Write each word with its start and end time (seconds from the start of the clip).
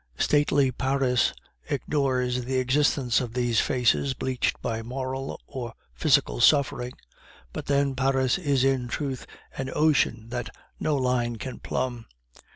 Stately 0.17 0.71
Paris 0.71 1.31
ignores 1.69 2.43
the 2.45 2.57
existence 2.57 3.21
of 3.21 3.35
these 3.35 3.59
faces 3.59 4.15
bleached 4.15 4.59
by 4.59 4.81
moral 4.81 5.39
or 5.45 5.75
physical 5.93 6.41
suffering; 6.41 6.93
but, 7.53 7.67
then, 7.67 7.93
Paris 7.93 8.39
is 8.39 8.63
in 8.63 8.87
truth 8.87 9.27
an 9.57 9.69
ocean 9.75 10.29
that 10.29 10.49
no 10.79 10.95
line 10.95 11.35
can 11.35 11.59
plumb. 11.59 12.07